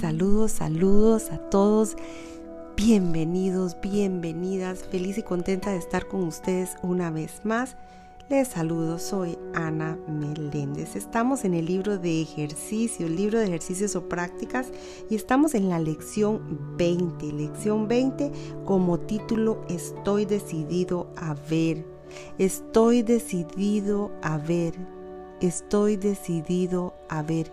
Saludos, 0.00 0.52
saludos 0.52 1.32
a 1.32 1.38
todos. 1.38 1.96
Bienvenidos, 2.76 3.76
bienvenidas. 3.80 4.84
Feliz 4.84 5.18
y 5.18 5.24
contenta 5.24 5.72
de 5.72 5.78
estar 5.78 6.06
con 6.06 6.22
ustedes 6.22 6.76
una 6.84 7.10
vez 7.10 7.40
más. 7.42 7.76
Les 8.28 8.46
saludo, 8.46 9.00
soy 9.00 9.36
Ana 9.54 9.98
Meléndez. 10.06 10.94
Estamos 10.94 11.44
en 11.44 11.52
el 11.54 11.66
libro 11.66 11.98
de 11.98 12.22
ejercicios, 12.22 13.10
libro 13.10 13.40
de 13.40 13.46
ejercicios 13.46 13.96
o 13.96 14.08
prácticas 14.08 14.68
y 15.10 15.16
estamos 15.16 15.56
en 15.56 15.68
la 15.68 15.80
lección 15.80 16.76
20. 16.76 17.32
Lección 17.32 17.88
20 17.88 18.30
como 18.64 19.00
título 19.00 19.64
Estoy 19.68 20.26
decidido 20.26 21.12
a 21.16 21.34
ver. 21.50 21.84
Estoy 22.38 23.02
decidido 23.02 24.12
a 24.22 24.38
ver. 24.38 24.97
Estoy 25.40 25.96
decidido 25.96 26.94
a 27.08 27.22
ver. 27.22 27.52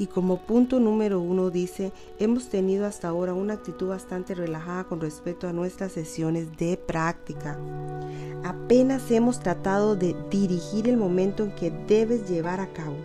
Y 0.00 0.06
como 0.06 0.38
punto 0.38 0.80
número 0.80 1.20
uno 1.20 1.50
dice, 1.50 1.92
hemos 2.18 2.48
tenido 2.48 2.86
hasta 2.86 3.08
ahora 3.08 3.34
una 3.34 3.54
actitud 3.54 3.88
bastante 3.88 4.34
relajada 4.34 4.84
con 4.84 5.00
respecto 5.00 5.46
a 5.46 5.52
nuestras 5.52 5.92
sesiones 5.92 6.56
de 6.56 6.76
práctica. 6.76 7.56
Apenas 8.42 9.08
hemos 9.12 9.38
tratado 9.38 9.94
de 9.94 10.16
dirigir 10.28 10.88
el 10.88 10.96
momento 10.96 11.44
en 11.44 11.54
que 11.54 11.70
debes 11.70 12.28
llevar 12.28 12.58
a 12.58 12.72
cabo. 12.72 12.96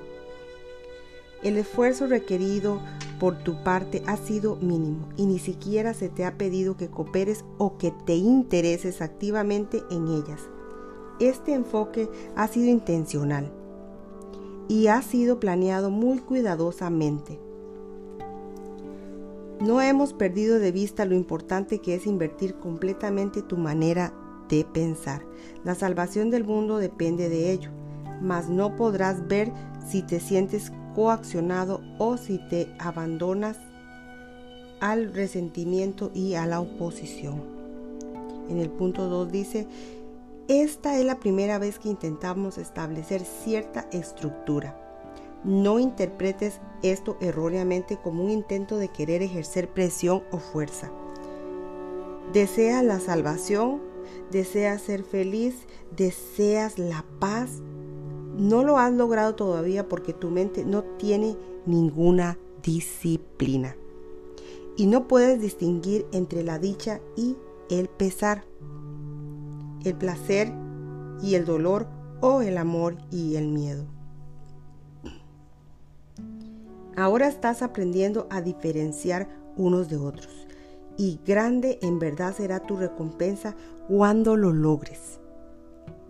El 1.44 1.58
esfuerzo 1.58 2.08
requerido 2.08 2.82
por 3.20 3.38
tu 3.38 3.62
parte 3.64 4.02
ha 4.08 4.18
sido 4.18 4.56
mínimo 4.56 5.10
y 5.18 5.28
ni 5.28 5.38
siquiera 5.38 5.94
se 5.94 6.10
te 6.10 6.26
ha 6.26 6.36
pedido 6.38 6.78
que 6.78 6.90
cooperes 6.90 7.46
o 7.60 7.78
que 7.78 7.92
te 8.06 8.16
intereses 8.16 9.02
activamente 9.02 9.84
en 9.92 10.08
ellas. 10.08 10.42
Este 11.20 11.54
enfoque 11.54 12.10
ha 12.36 12.48
sido 12.48 12.70
intencional 12.70 13.52
y 14.68 14.88
ha 14.88 15.02
sido 15.02 15.40
planeado 15.40 15.90
muy 15.90 16.20
cuidadosamente. 16.20 17.40
No 19.62 19.82
hemos 19.82 20.14
perdido 20.14 20.60
de 20.60 20.72
vista 20.72 21.06
lo 21.06 21.16
importante 21.16 21.80
que 21.80 21.96
es 21.96 22.06
invertir 22.06 22.56
completamente 22.56 23.42
tu 23.42 23.58
manera 23.58 24.14
de 24.50 24.66
pensar. 24.66 25.22
La 25.64 25.76
salvación 25.76 26.30
del 26.30 26.44
mundo 26.44 26.78
depende 26.78 27.30
de 27.30 27.52
ello, 27.52 27.72
mas 28.22 28.50
no 28.50 28.76
podrás 28.76 29.28
ver 29.28 29.52
si 29.88 30.02
te 30.02 30.20
sientes 30.20 30.72
coaccionado 30.94 31.82
o 32.00 32.18
si 32.18 32.40
te 32.50 32.74
abandonas 32.80 33.58
al 34.80 35.14
resentimiento 35.14 36.12
y 36.14 36.36
a 36.36 36.46
la 36.46 36.60
oposición. 36.60 37.42
En 38.50 38.60
el 38.60 38.70
punto 38.70 39.10
2 39.10 39.32
dice, 39.32 39.68
esta 40.48 41.00
es 41.00 41.06
la 41.06 41.20
primera 41.20 41.58
vez 41.58 41.80
que 41.80 41.90
intentamos 41.90 42.58
establecer 42.58 43.22
cierta 43.22 43.88
estructura. 43.92 44.80
No 45.44 45.80
interpretes 45.80 46.60
esto 46.84 47.18
erróneamente 47.20 47.98
como 48.02 48.24
un 48.24 48.30
intento 48.30 48.78
de 48.78 48.90
querer 48.90 49.22
ejercer 49.22 49.70
presión 49.70 50.24
o 50.32 50.38
fuerza. 50.38 50.92
Deseas 52.34 52.84
la 52.84 53.00
salvación, 53.00 53.82
deseas 54.32 54.82
ser 54.82 55.04
feliz, 55.04 55.56
deseas 55.96 56.78
la 56.78 57.06
paz. 57.20 57.62
No 58.38 58.64
lo 58.64 58.78
has 58.78 58.94
logrado 58.94 59.36
todavía 59.36 59.88
porque 59.88 60.14
tu 60.14 60.30
mente 60.30 60.66
no 60.66 60.84
tiene 60.84 61.38
ninguna 61.66 62.38
disciplina. 62.64 63.76
Y 64.78 64.88
no 64.88 65.08
puedes 65.08 65.40
distinguir 65.40 66.06
entre 66.12 66.44
la 66.44 66.60
dicha 66.60 67.00
y 67.16 67.38
el 67.70 67.88
pesar 67.88 68.44
el 69.86 69.96
placer 69.96 70.52
y 71.22 71.36
el 71.36 71.46
dolor 71.46 71.88
o 72.22 72.42
el 72.42 72.58
amor 72.58 72.98
y 73.12 73.36
el 73.36 73.48
miedo. 73.48 73.86
Ahora 76.98 77.28
estás 77.28 77.62
aprendiendo 77.62 78.28
a 78.30 78.42
diferenciar 78.42 79.28
unos 79.58 79.90
de 79.90 79.98
otros 79.98 80.46
y 80.98 81.20
grande 81.26 81.78
en 81.82 82.00
verdad 82.00 82.34
será 82.36 82.62
tu 82.62 82.78
recompensa 82.78 83.56
cuando 83.88 84.38
lo 84.38 84.54
logres. 84.54 85.20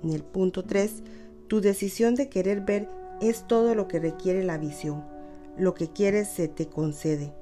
En 0.03 0.11
el 0.11 0.23
punto 0.23 0.63
3, 0.63 1.03
tu 1.47 1.61
decisión 1.61 2.15
de 2.15 2.29
querer 2.29 2.61
ver 2.61 2.87
es 3.21 3.47
todo 3.47 3.73
lo 3.75 3.87
que 3.87 3.99
requiere 3.99 4.43
la 4.43 4.57
visión. 4.57 5.03
Lo 5.57 5.73
que 5.73 5.89
quieres 5.89 6.27
se 6.27 6.47
te 6.47 6.67
concede. 6.67 7.33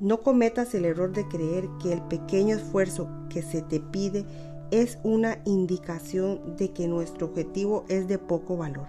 No 0.00 0.20
cometas 0.20 0.74
el 0.74 0.84
error 0.84 1.12
de 1.12 1.26
creer 1.28 1.68
que 1.82 1.92
el 1.92 2.02
pequeño 2.02 2.56
esfuerzo 2.56 3.08
que 3.28 3.42
se 3.42 3.62
te 3.62 3.80
pide 3.80 4.24
es 4.70 4.98
una 5.02 5.38
indicación 5.44 6.56
de 6.56 6.70
que 6.70 6.88
nuestro 6.88 7.26
objetivo 7.26 7.84
es 7.88 8.08
de 8.08 8.18
poco 8.18 8.56
valor. 8.56 8.88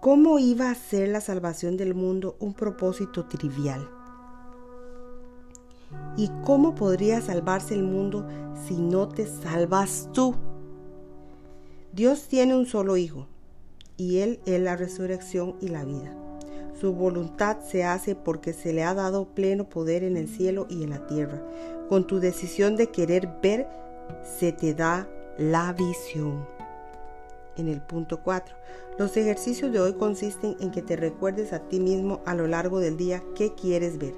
¿Cómo 0.00 0.38
iba 0.38 0.70
a 0.70 0.74
ser 0.74 1.08
la 1.08 1.20
salvación 1.20 1.76
del 1.76 1.94
mundo 1.94 2.36
un 2.38 2.52
propósito 2.52 3.24
trivial? 3.26 3.88
¿Y 6.16 6.30
cómo 6.44 6.74
podría 6.74 7.20
salvarse 7.20 7.74
el 7.74 7.82
mundo 7.82 8.26
si 8.66 8.74
no 8.74 9.08
te 9.08 9.26
salvas 9.26 10.08
tú? 10.12 10.34
Dios 11.92 12.28
tiene 12.28 12.56
un 12.56 12.66
solo 12.66 12.96
Hijo, 12.96 13.28
y 13.96 14.18
Él 14.18 14.40
es 14.46 14.60
la 14.60 14.76
resurrección 14.76 15.56
y 15.60 15.68
la 15.68 15.84
vida. 15.84 16.23
Su 16.80 16.92
voluntad 16.92 17.58
se 17.60 17.84
hace 17.84 18.16
porque 18.16 18.52
se 18.52 18.72
le 18.72 18.82
ha 18.82 18.94
dado 18.94 19.26
pleno 19.26 19.68
poder 19.68 20.02
en 20.02 20.16
el 20.16 20.28
cielo 20.28 20.66
y 20.68 20.82
en 20.82 20.90
la 20.90 21.06
tierra. 21.06 21.40
Con 21.88 22.06
tu 22.06 22.18
decisión 22.18 22.76
de 22.76 22.88
querer 22.88 23.28
ver, 23.42 23.68
se 24.38 24.52
te 24.52 24.74
da 24.74 25.08
la 25.38 25.72
visión. 25.72 26.46
En 27.56 27.68
el 27.68 27.80
punto 27.80 28.20
4. 28.22 28.56
Los 28.98 29.16
ejercicios 29.16 29.72
de 29.72 29.80
hoy 29.80 29.94
consisten 29.94 30.56
en 30.60 30.72
que 30.72 30.82
te 30.82 30.96
recuerdes 30.96 31.52
a 31.52 31.60
ti 31.60 31.78
mismo 31.78 32.20
a 32.26 32.34
lo 32.34 32.48
largo 32.48 32.80
del 32.80 32.96
día 32.96 33.22
qué 33.36 33.54
quieres 33.54 33.98
ver. 33.98 34.14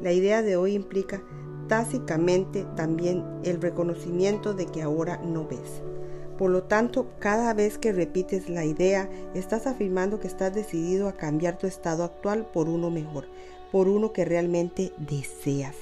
La 0.00 0.12
idea 0.12 0.42
de 0.42 0.56
hoy 0.56 0.74
implica 0.74 1.22
tácitamente 1.68 2.66
también 2.76 3.24
el 3.44 3.62
reconocimiento 3.62 4.52
de 4.52 4.66
que 4.66 4.82
ahora 4.82 5.18
no 5.24 5.46
ves. 5.46 5.82
Por 6.42 6.50
lo 6.50 6.64
tanto, 6.64 7.06
cada 7.20 7.54
vez 7.54 7.78
que 7.78 7.92
repites 7.92 8.48
la 8.48 8.64
idea, 8.64 9.08
estás 9.32 9.68
afirmando 9.68 10.18
que 10.18 10.26
estás 10.26 10.52
decidido 10.52 11.06
a 11.06 11.12
cambiar 11.12 11.56
tu 11.56 11.68
estado 11.68 12.02
actual 12.02 12.46
por 12.52 12.68
uno 12.68 12.90
mejor, 12.90 13.28
por 13.70 13.86
uno 13.86 14.12
que 14.12 14.24
realmente 14.24 14.92
deseas. 14.98 15.76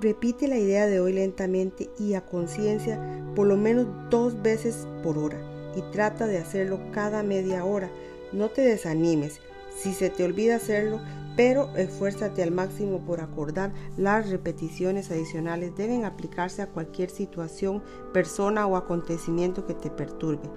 Repite 0.00 0.48
la 0.48 0.58
idea 0.58 0.88
de 0.88 0.98
hoy 0.98 1.12
lentamente 1.12 1.88
y 2.00 2.14
a 2.14 2.26
conciencia 2.26 3.00
por 3.36 3.46
lo 3.46 3.56
menos 3.56 3.86
dos 4.10 4.42
veces 4.42 4.88
por 5.04 5.18
hora 5.18 5.38
y 5.76 5.82
trata 5.92 6.26
de 6.26 6.38
hacerlo 6.38 6.80
cada 6.90 7.22
media 7.22 7.64
hora. 7.64 7.92
No 8.32 8.48
te 8.48 8.62
desanimes. 8.62 9.38
Si 9.78 9.94
se 9.94 10.10
te 10.10 10.24
olvida 10.24 10.56
hacerlo, 10.56 10.98
pero 11.36 11.68
esfuérzate 11.76 12.42
al 12.42 12.50
máximo 12.50 13.00
por 13.00 13.20
acordar. 13.20 13.72
Las 13.96 14.30
repeticiones 14.30 15.10
adicionales 15.10 15.76
deben 15.76 16.04
aplicarse 16.04 16.62
a 16.62 16.70
cualquier 16.70 17.10
situación, 17.10 17.82
persona 18.12 18.66
o 18.66 18.76
acontecimiento 18.76 19.66
que 19.66 19.74
te 19.74 19.90
perturbe. 19.90 20.48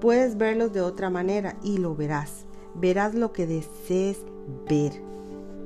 Puedes 0.00 0.36
verlos 0.36 0.72
de 0.72 0.82
otra 0.82 1.10
manera 1.10 1.56
y 1.62 1.78
lo 1.78 1.94
verás. 1.96 2.44
Verás 2.74 3.14
lo 3.14 3.32
que 3.32 3.46
desees 3.46 4.18
ver. 4.68 4.92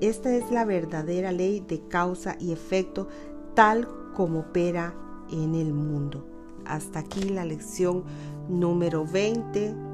Esta 0.01 0.35
es 0.35 0.51
la 0.51 0.65
verdadera 0.65 1.33
ley 1.33 1.61
de 1.67 1.81
causa 1.89 2.37
y 2.39 2.53
efecto 2.53 3.09
tal 3.55 3.89
como 4.15 4.41
opera 4.41 4.95
en 5.31 5.55
el 5.55 5.73
mundo. 5.73 6.27
Hasta 6.65 6.99
aquí 7.01 7.29
la 7.29 7.45
lección 7.45 8.05
número 8.49 9.07
20 9.07 9.86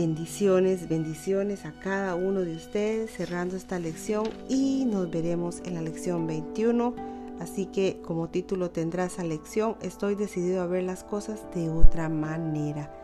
Bendiciones, 0.00 0.88
bendiciones 0.88 1.64
a 1.64 1.72
cada 1.72 2.14
uno 2.14 2.42
de 2.42 2.54
ustedes 2.54 3.10
cerrando 3.10 3.56
esta 3.56 3.80
lección 3.80 4.28
y 4.48 4.84
nos 4.84 5.10
veremos 5.10 5.60
en 5.64 5.74
la 5.74 5.82
lección 5.82 6.28
21. 6.28 6.94
Así 7.40 7.66
que 7.66 8.00
como 8.00 8.28
título 8.28 8.70
tendrá 8.70 9.06
esa 9.06 9.24
lección, 9.24 9.74
estoy 9.82 10.14
decidido 10.14 10.62
a 10.62 10.66
ver 10.68 10.84
las 10.84 11.02
cosas 11.02 11.40
de 11.52 11.68
otra 11.68 12.08
manera. 12.08 12.94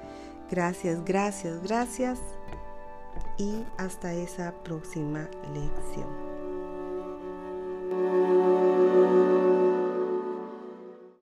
Gracias, 0.49 1.05
gracias, 1.05 1.61
gracias 1.65 2.21
y 3.39 3.65
hasta 3.77 4.15
esa 4.15 4.55
próxima 4.63 5.29
lección. 5.53 6.34